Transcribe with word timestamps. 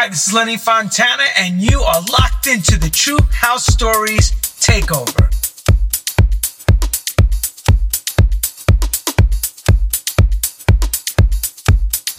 Hi, 0.00 0.08
this 0.08 0.28
is 0.28 0.32
Lenny 0.32 0.56
Fontana, 0.56 1.24
and 1.36 1.60
you 1.60 1.80
are 1.80 2.00
locked 2.02 2.46
into 2.46 2.78
the 2.78 2.88
True 2.88 3.18
House 3.32 3.66
Stories 3.66 4.30
Takeover. 4.60 5.26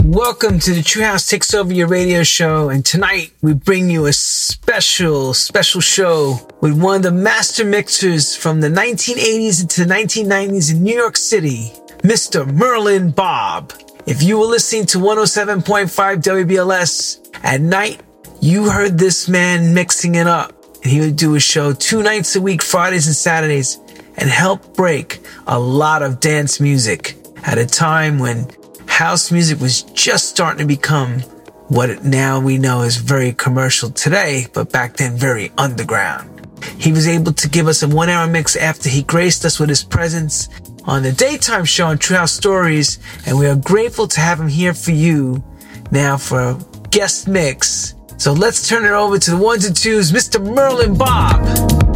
Welcome 0.03 0.59
to 0.59 0.73
the 0.73 0.83
True 0.83 1.03
House 1.03 1.25
Takes 1.25 1.53
Over 1.53 1.71
Your 1.71 1.87
radio 1.87 2.23
show, 2.23 2.67
and 2.67 2.85
tonight 2.85 3.31
we 3.41 3.53
bring 3.53 3.89
you 3.89 4.07
a 4.07 4.11
special, 4.11 5.33
special 5.33 5.79
show 5.79 6.49
with 6.59 6.77
one 6.77 6.97
of 6.97 7.03
the 7.03 7.11
master 7.11 7.63
mixers 7.63 8.35
from 8.35 8.59
the 8.59 8.67
1980s 8.67 9.61
into 9.61 9.85
the 9.85 9.93
1990s 9.93 10.73
in 10.73 10.83
New 10.83 10.97
York 10.97 11.15
City, 11.15 11.71
Mr. 11.99 12.45
Merlin 12.45 13.11
Bobb. 13.11 13.71
If 14.09 14.23
you 14.23 14.39
were 14.39 14.47
listening 14.47 14.87
to 14.87 14.97
107.5 14.97 15.85
WBLS 16.23 17.29
at 17.43 17.61
night, 17.61 18.01
you 18.41 18.67
heard 18.67 18.97
this 18.97 19.29
man 19.29 19.75
mixing 19.75 20.15
it 20.15 20.25
up. 20.25 20.51
And 20.81 20.91
he 20.91 20.99
would 20.99 21.15
do 21.15 21.35
a 21.35 21.39
show 21.39 21.73
two 21.73 22.01
nights 22.01 22.35
a 22.35 22.41
week, 22.41 22.63
Fridays 22.63 23.05
and 23.05 23.15
Saturdays, 23.15 23.77
and 24.17 24.27
help 24.27 24.75
break 24.75 25.19
a 25.45 25.59
lot 25.59 26.01
of 26.01 26.19
dance 26.19 26.59
music 26.59 27.17
at 27.43 27.59
a 27.59 27.67
time 27.67 28.17
when 28.17 28.49
house 28.87 29.31
music 29.31 29.59
was 29.59 29.83
just 29.83 30.27
starting 30.27 30.57
to 30.57 30.65
become 30.65 31.19
what 31.67 32.03
now 32.03 32.39
we 32.39 32.57
know 32.57 32.81
is 32.81 32.97
very 32.97 33.33
commercial 33.33 33.91
today, 33.91 34.47
but 34.55 34.71
back 34.71 34.97
then 34.97 35.17
very 35.17 35.51
underground. 35.55 36.47
He 36.79 36.91
was 36.91 37.07
able 37.07 37.33
to 37.33 37.47
give 37.47 37.67
us 37.67 37.83
a 37.83 37.87
one 37.87 38.09
hour 38.09 38.27
mix 38.27 38.55
after 38.55 38.89
he 38.89 39.03
graced 39.03 39.45
us 39.45 39.59
with 39.59 39.69
his 39.69 39.83
presence 39.83 40.49
on 40.85 41.03
the 41.03 41.11
daytime 41.11 41.65
show 41.65 41.87
on 41.87 41.97
True 41.97 42.17
House 42.17 42.31
Stories, 42.31 42.99
and 43.25 43.37
we 43.37 43.47
are 43.47 43.55
grateful 43.55 44.07
to 44.07 44.19
have 44.19 44.39
him 44.39 44.47
here 44.47 44.73
for 44.73 44.91
you 44.91 45.43
now 45.91 46.17
for 46.17 46.39
a 46.39 46.59
guest 46.89 47.27
mix. 47.27 47.95
So 48.17 48.33
let's 48.33 48.67
turn 48.67 48.85
it 48.85 48.91
over 48.91 49.17
to 49.17 49.31
the 49.31 49.37
ones 49.37 49.65
and 49.65 49.75
twos, 49.75 50.11
Mr. 50.11 50.43
Merlin 50.43 50.97
Bobb. 50.97 51.88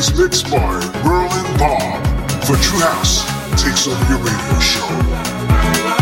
By 0.00 0.80
Merlin 1.04 1.58
Bobb 1.58 2.02
for 2.46 2.56
True 2.56 2.80
House 2.80 3.22
takes 3.62 3.86
over 3.86 4.02
your 4.08 4.18
radio 4.24 4.58
show. 4.58 5.99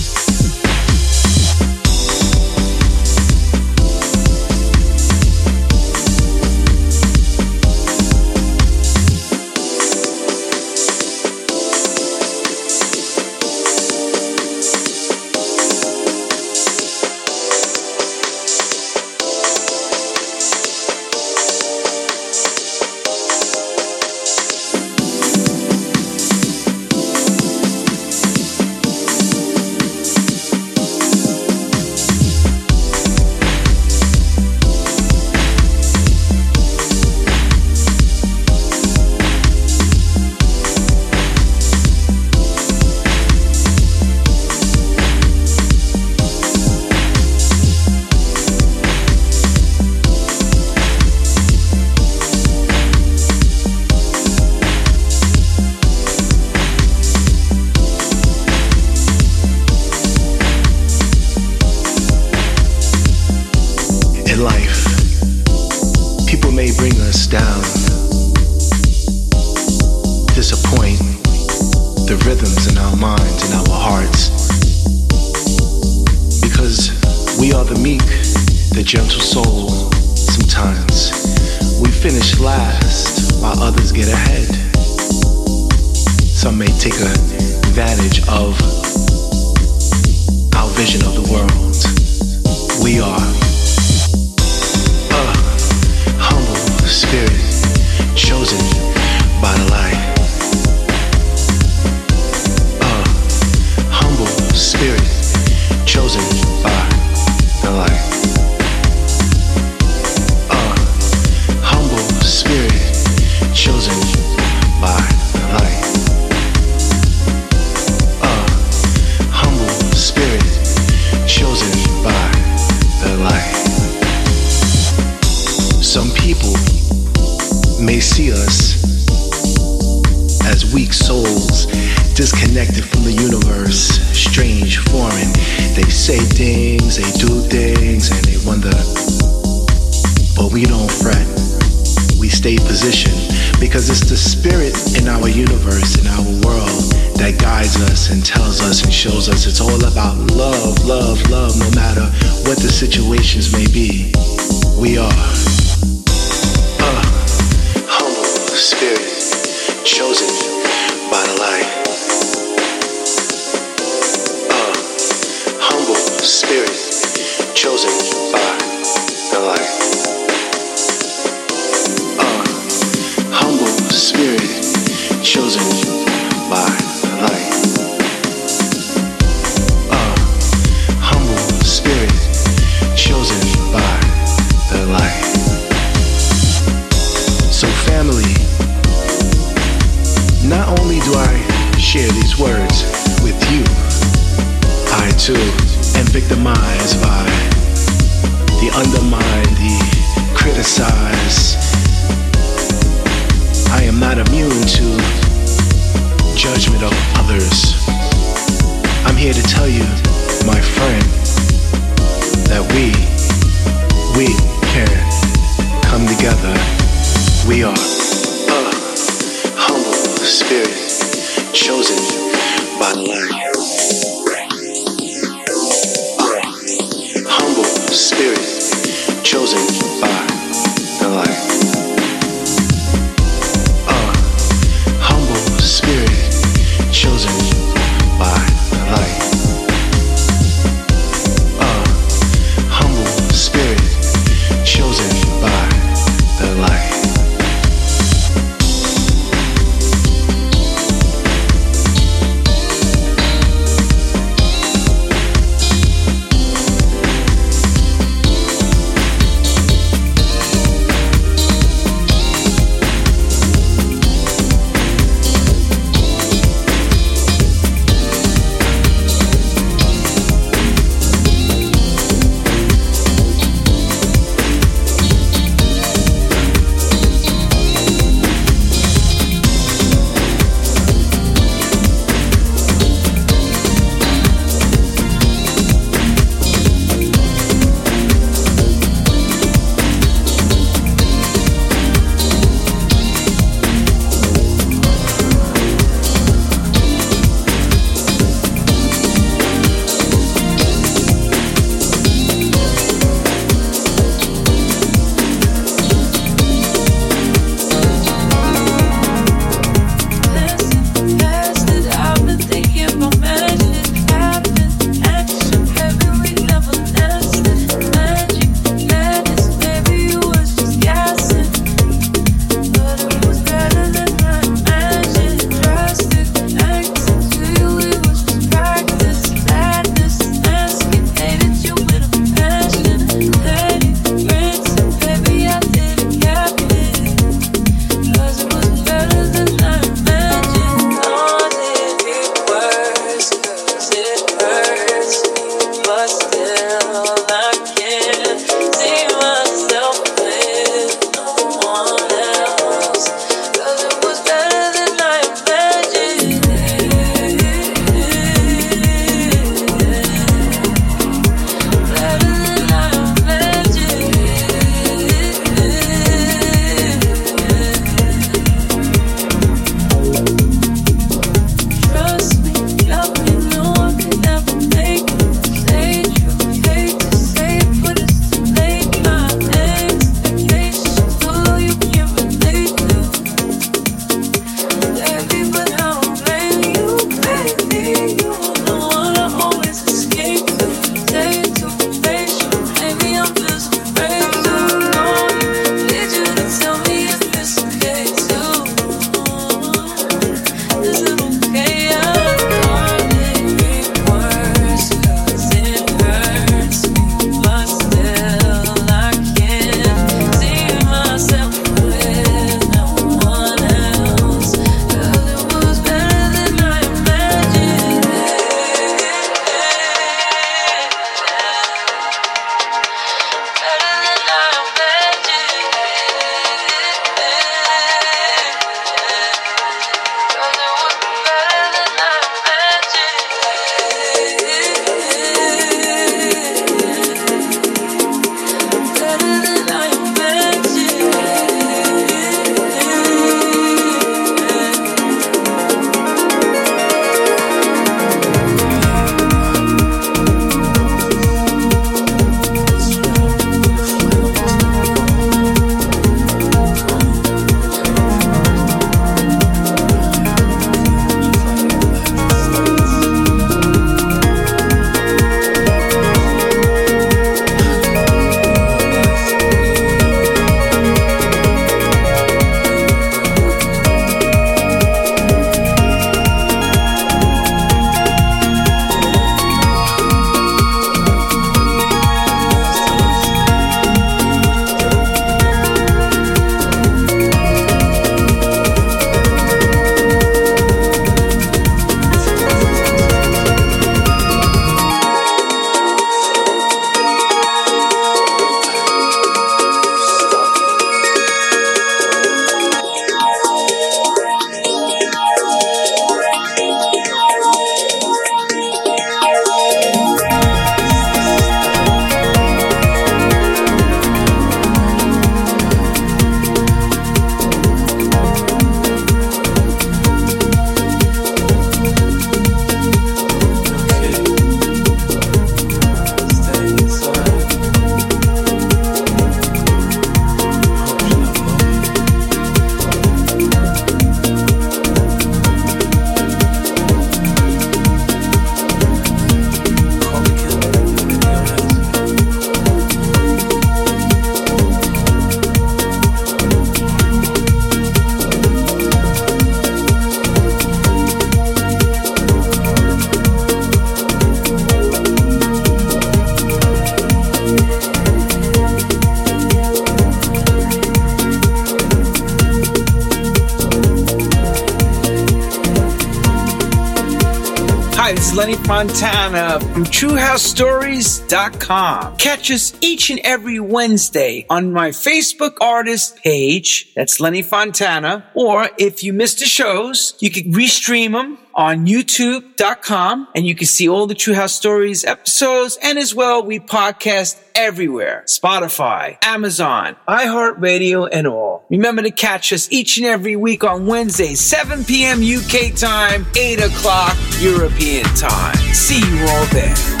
TrueHouseStories.com. 570.01 572.17
Catch 572.17 572.49
us 572.49 572.73
each 572.81 573.11
and 573.11 573.19
every 573.23 573.59
Wednesday 573.59 574.47
on 574.49 574.73
my 574.73 574.89
Facebook 574.89 575.57
artist 575.61 576.17
page. 576.23 576.91
That's 576.95 577.19
Lenny 577.19 577.43
Fontana. 577.43 578.25
Or 578.33 578.67
if 578.79 579.03
you 579.03 579.13
missed 579.13 579.37
the 579.37 579.45
shows, 579.45 580.15
you 580.19 580.31
can 580.31 580.53
restream 580.53 581.11
them 581.11 581.37
on 581.53 581.85
youtube.com 581.85 583.27
and 583.35 583.45
you 583.45 583.53
can 583.53 583.67
see 583.67 583.87
all 583.87 584.07
the 584.07 584.15
True 584.15 584.33
House 584.33 584.55
Stories 584.55 585.05
episodes. 585.05 585.77
And 585.83 585.99
as 585.99 586.15
well, 586.15 586.43
we 586.43 586.59
podcast 586.59 587.39
everywhere. 587.53 588.23
Spotify, 588.25 589.23
Amazon, 589.23 589.95
iHeartRadio, 590.07 591.09
and 591.11 591.27
all. 591.27 591.50
Remember 591.71 592.01
to 592.01 592.11
catch 592.11 592.51
us 592.51 592.69
each 592.69 592.97
and 592.97 593.05
every 593.05 593.37
week 593.37 593.63
on 593.63 593.85
Wednesday, 593.85 594.35
7 594.35 594.83
p.m. 594.83 595.21
UK 595.21 595.73
time, 595.73 596.25
8 596.35 596.59
o'clock 596.59 597.15
European 597.39 598.03
time. 598.13 598.57
See 598.73 598.99
you 598.99 599.25
all 599.29 599.45
there. 599.45 600.00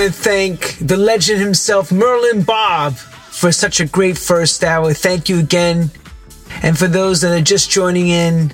Want 0.00 0.14
to 0.14 0.18
thank 0.18 0.78
the 0.78 0.96
legend 0.96 1.42
himself, 1.42 1.92
Merlin 1.92 2.42
Bobb, 2.42 2.94
for 2.96 3.52
such 3.52 3.80
a 3.80 3.84
great 3.86 4.16
first 4.16 4.64
hour. 4.64 4.94
Thank 4.94 5.28
you 5.28 5.38
again. 5.38 5.90
And 6.62 6.78
for 6.78 6.86
those 6.86 7.20
that 7.20 7.38
are 7.38 7.44
just 7.44 7.70
joining 7.70 8.08
in, 8.08 8.50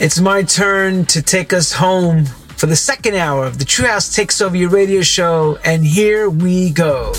it's 0.00 0.18
my 0.18 0.42
turn 0.42 1.04
to 1.06 1.22
take 1.22 1.52
us 1.52 1.72
home 1.74 2.24
for 2.24 2.66
the 2.66 2.74
second 2.74 3.14
hour 3.14 3.46
of 3.46 3.60
the 3.60 3.64
True 3.64 3.86
House 3.86 4.12
Takes 4.12 4.40
Over 4.40 4.56
Your 4.56 4.70
radio 4.70 5.00
show. 5.00 5.60
And 5.64 5.84
here 5.84 6.28
we 6.28 6.70
go. 6.70 7.12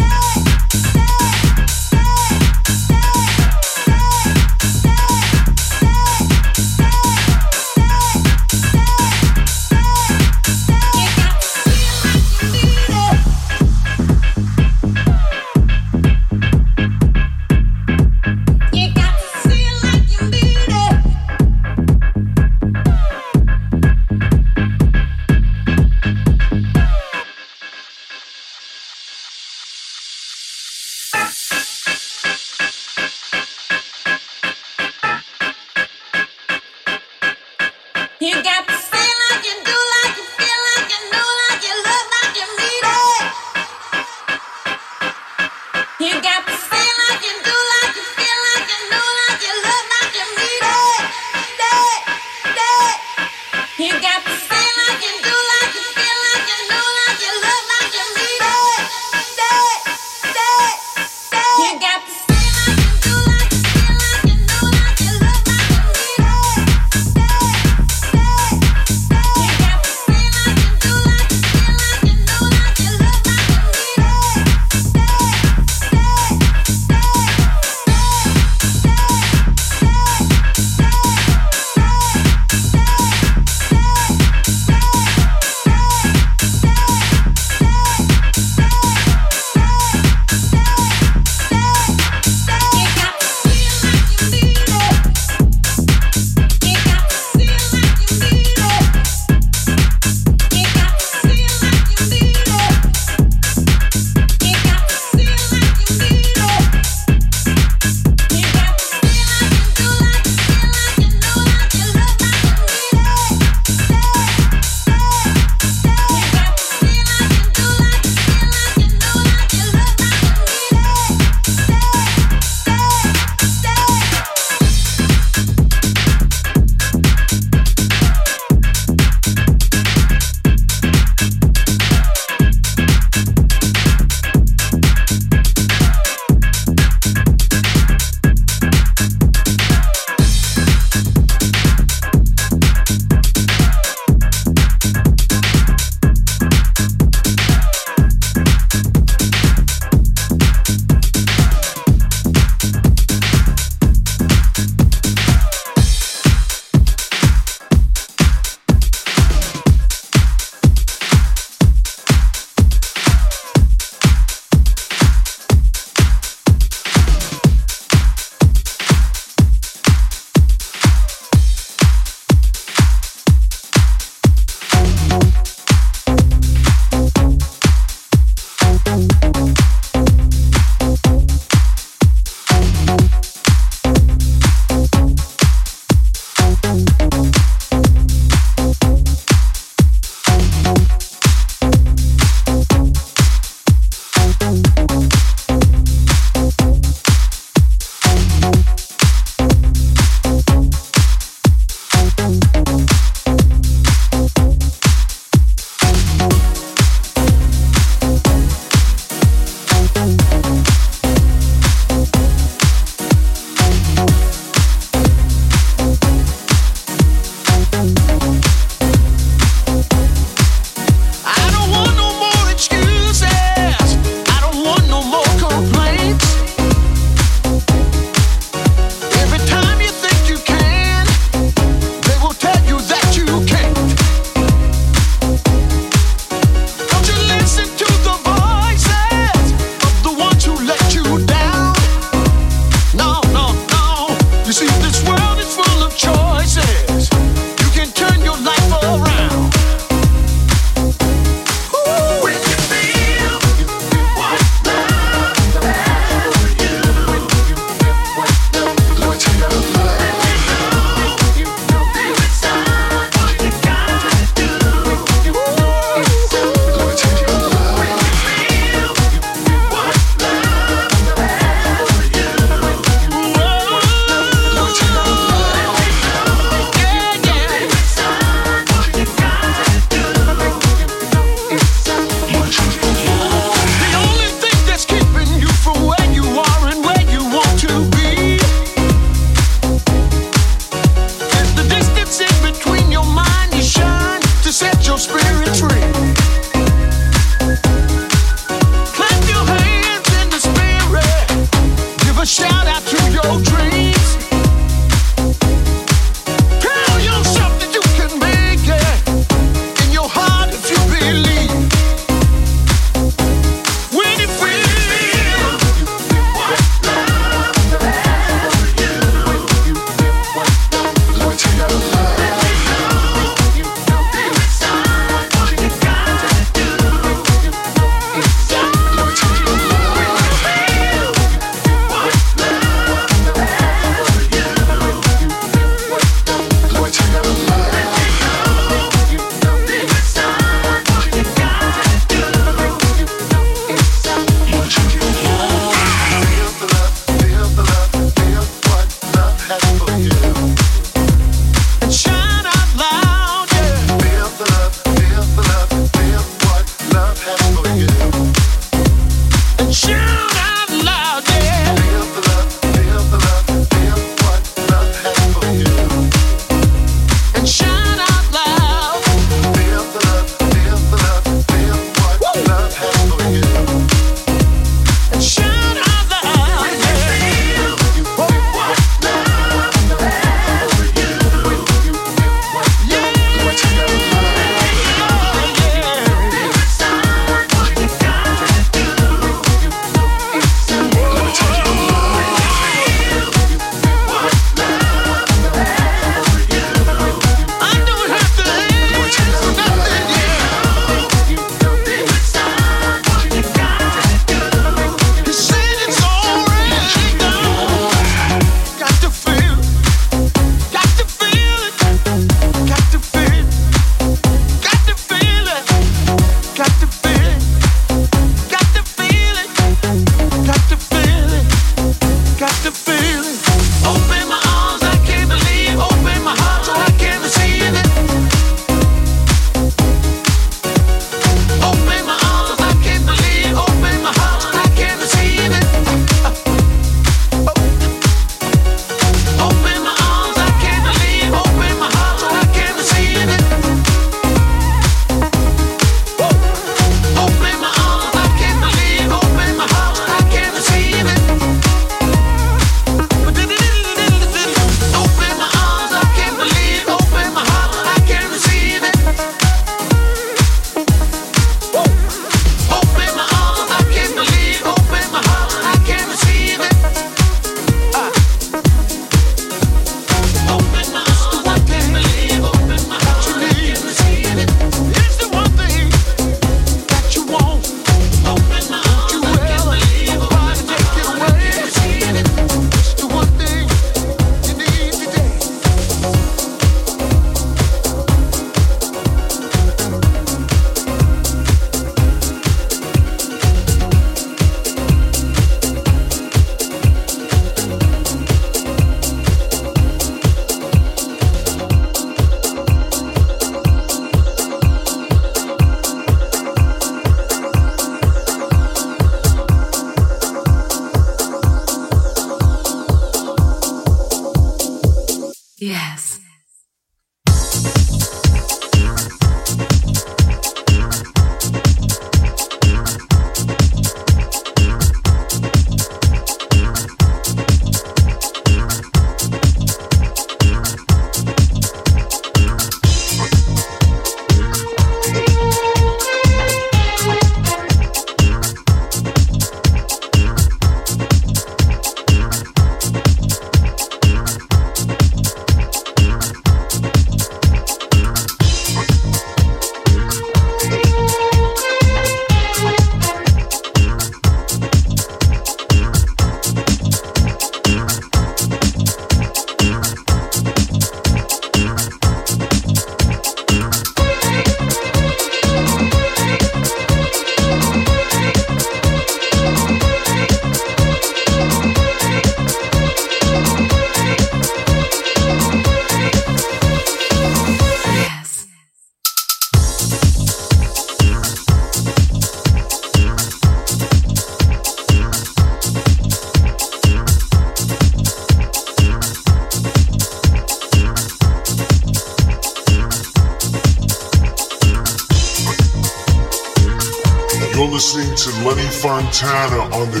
Fontana 599.18 599.74
on 599.74 599.90
the 599.90 600.00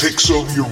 Takes 0.00 0.30
Over 0.30 0.50
Your 0.54 0.64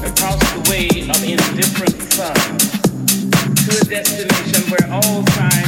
Across 0.00 0.52
the 0.54 0.60
way 0.70 0.88
of 1.10 1.22
indifferent 1.22 2.00
sun 2.10 2.34
to 3.66 3.72
a 3.78 3.84
destination 3.84 4.62
where 4.70 4.88
all 4.90 5.22
time. 5.24 5.65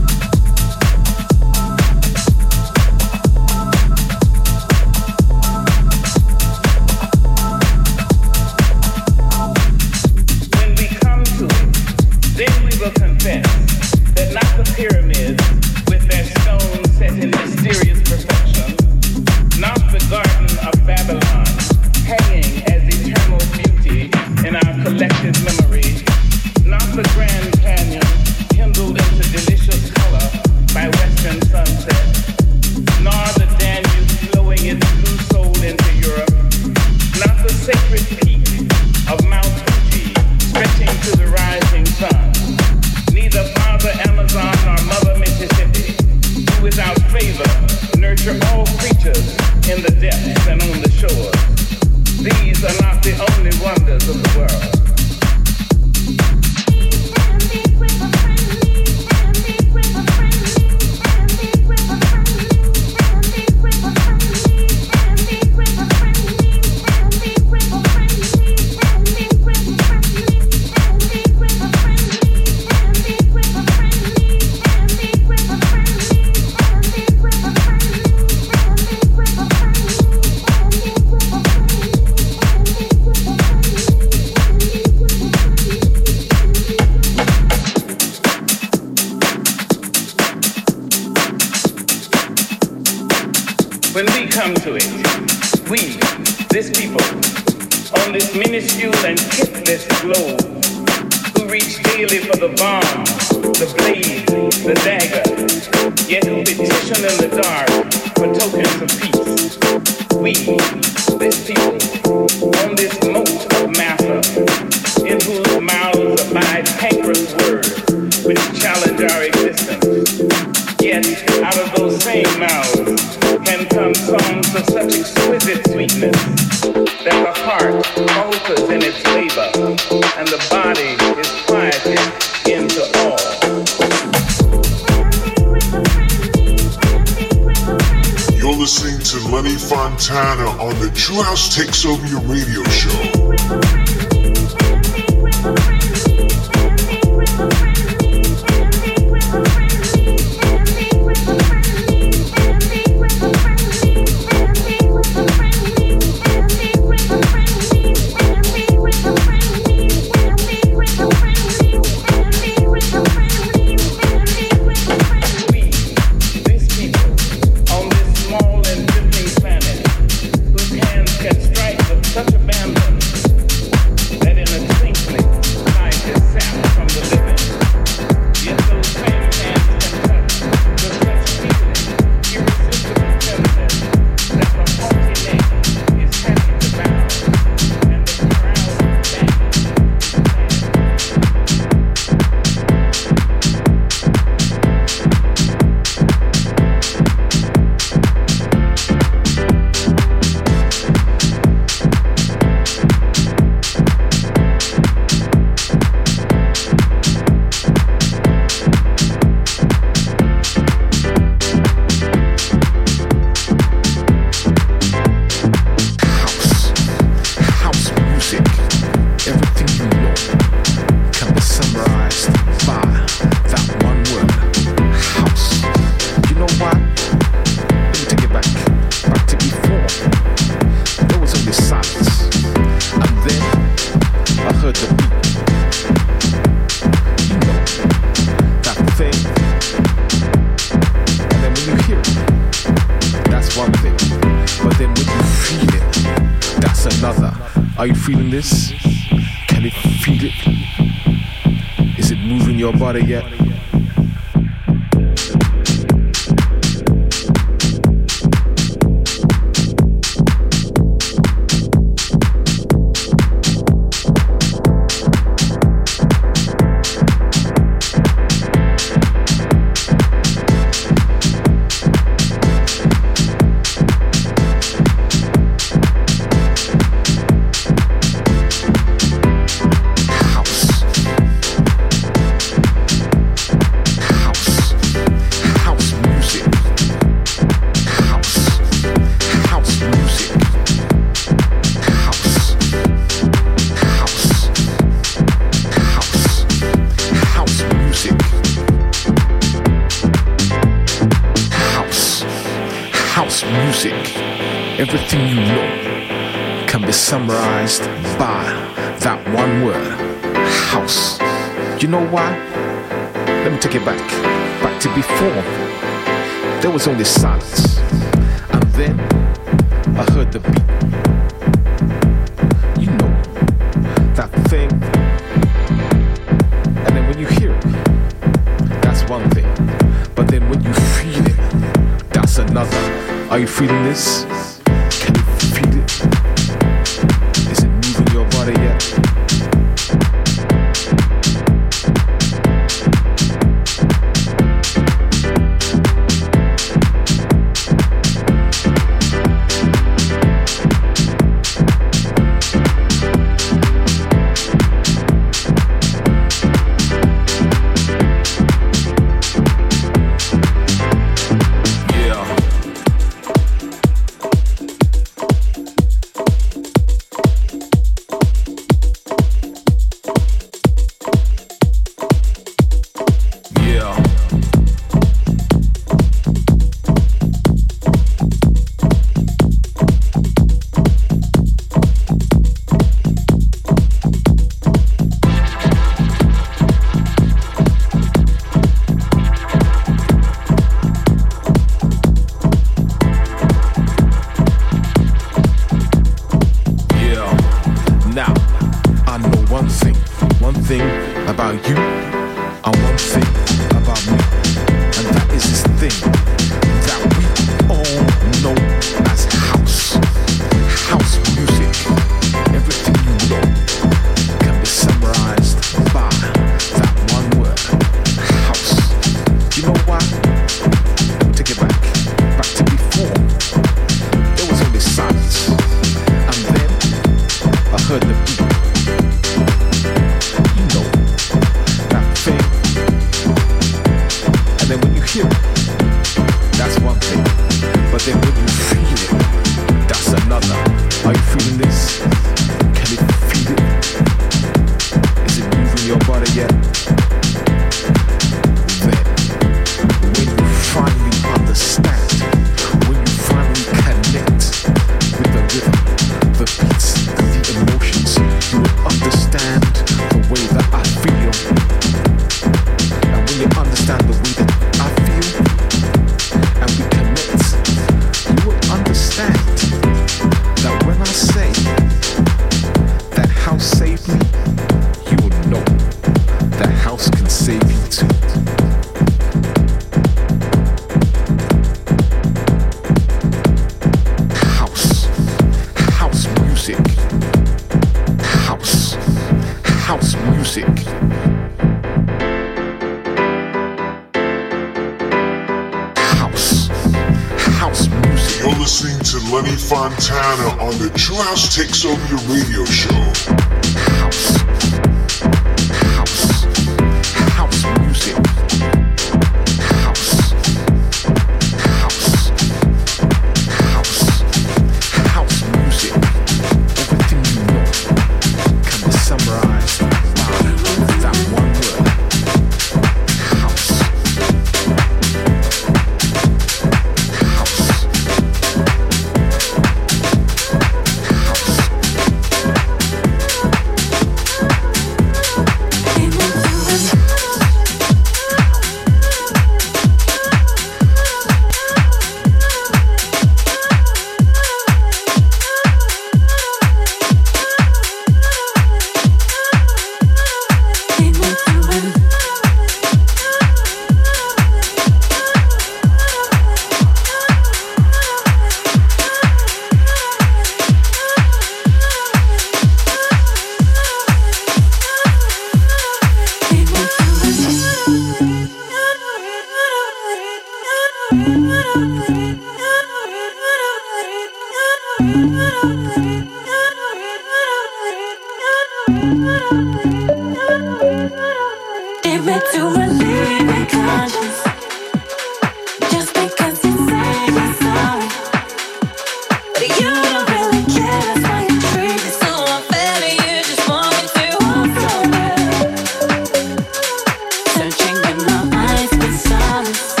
Thank 598.23 599.97
you 599.97 600.00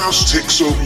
House 0.00 0.32
Takes 0.32 0.60
Over 0.60 0.83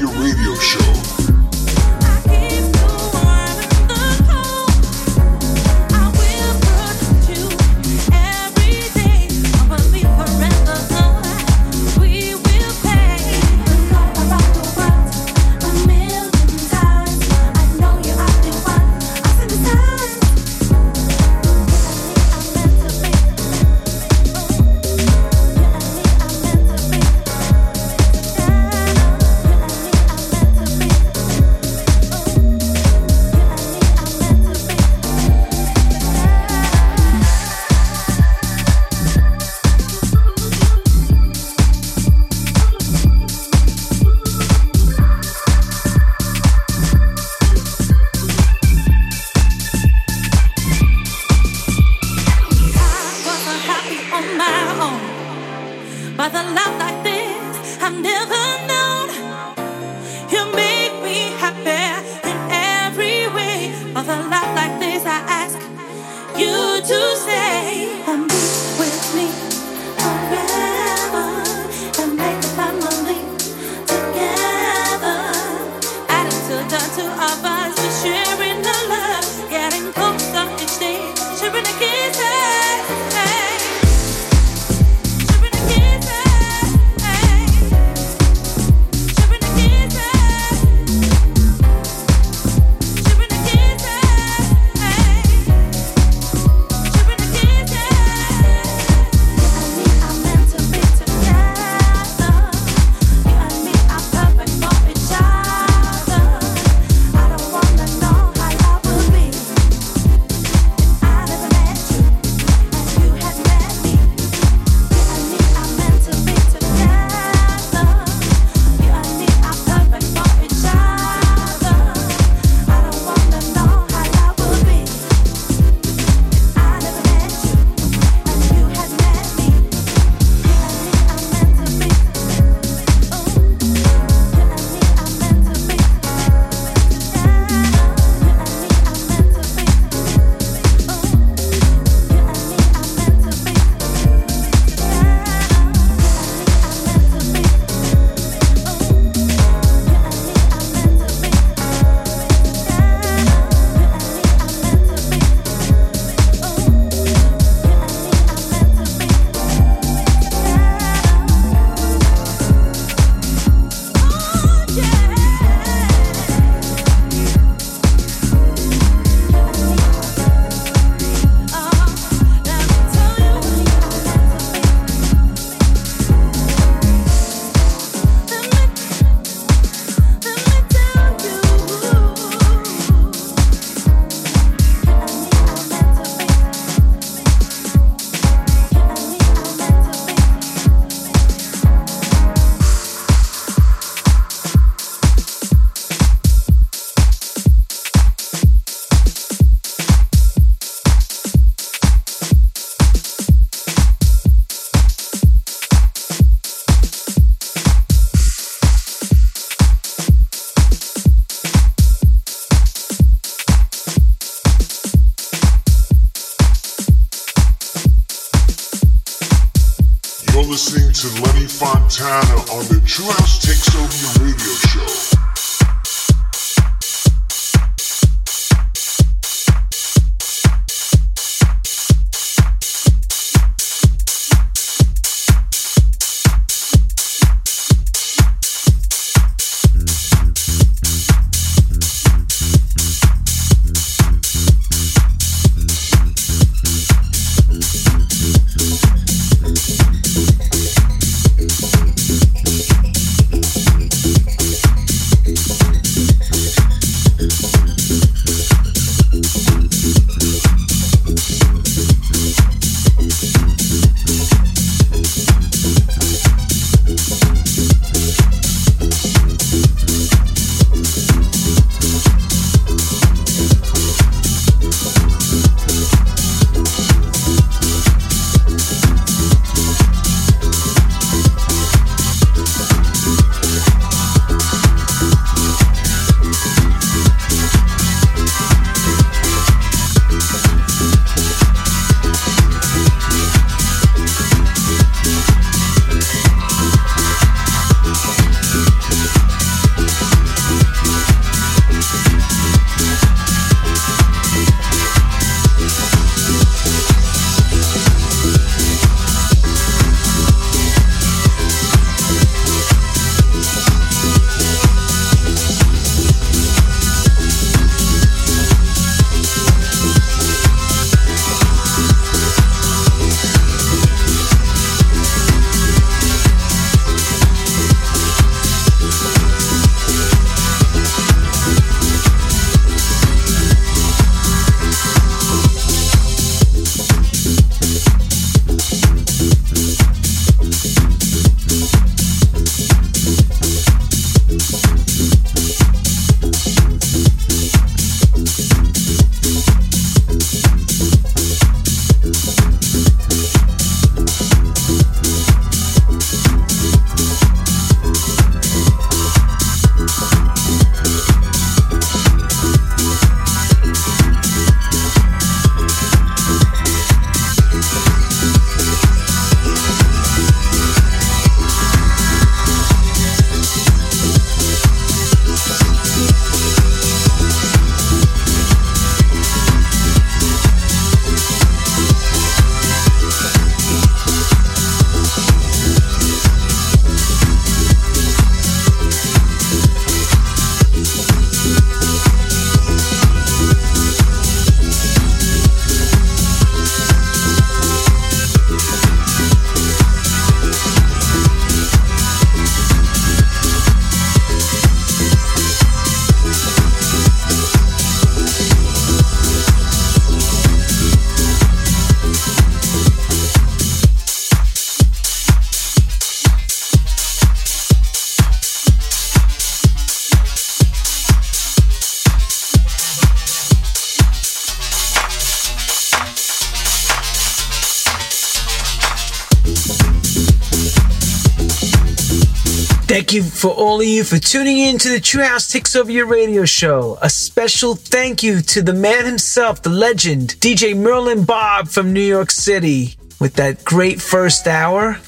Thank 433.09 433.25
you 433.25 433.31
for 433.31 433.51
all 433.53 433.81
of 433.81 433.87
you 433.87 434.05
for 434.05 434.19
tuning 434.19 434.59
in 434.59 434.77
to 434.81 434.91
the 434.91 435.01
True 435.01 435.23
House 435.23 435.51
Takes 435.51 435.75
Over 435.75 435.91
Your 435.91 436.05
radio 436.05 436.45
show. 436.45 436.99
A 437.01 437.09
special 437.09 437.75
thank 437.75 438.23
you 438.23 438.43
to 438.43 438.61
the 438.61 438.75
man 438.75 439.07
himself, 439.07 439.63
the 439.63 439.71
legend, 439.71 440.37
DJ 440.41 440.77
Merlin 440.77 441.25
Bobb 441.25 441.69
from 441.69 441.95
New 441.95 442.03
York 442.03 442.31
City, 442.31 442.97
with 443.19 443.33
that 443.37 443.65
great 443.65 444.03
first 444.03 444.47
hour. 444.47 444.99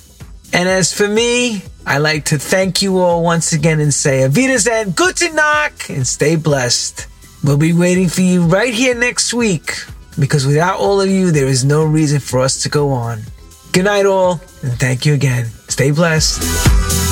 And 0.55 0.66
as 0.66 0.94
for 0.94 1.06
me, 1.06 1.60
I 1.85 1.98
like 1.98 2.24
to 2.27 2.39
thank 2.39 2.81
you 2.81 2.97
all 2.97 3.22
once 3.22 3.52
again 3.52 3.81
and 3.81 3.93
say 3.93 4.20
Avidas 4.20 4.66
and 4.66 4.97
Guten 4.97 5.36
Nacht 5.36 5.90
and 5.90 6.06
stay 6.06 6.36
blessed. 6.36 7.06
We'll 7.44 7.59
be 7.59 7.74
waiting 7.74 8.09
for 8.09 8.22
you 8.22 8.44
right 8.44 8.72
here 8.72 8.94
next 8.94 9.35
week 9.35 9.74
because 10.18 10.47
without 10.47 10.81
all 10.81 11.02
of 11.02 11.10
you, 11.10 11.32
there 11.32 11.48
is 11.48 11.66
no 11.66 11.85
reason 11.85 12.18
for 12.18 12.40
us 12.40 12.62
to 12.62 12.70
go 12.70 12.93
on. 12.93 13.20
Good 13.72 13.85
night, 13.85 14.06
all, 14.06 14.40
and 14.62 14.72
thank 14.81 15.05
you 15.05 15.12
again. 15.12 15.44
Stay 15.68 15.90
blessed. 15.90 17.10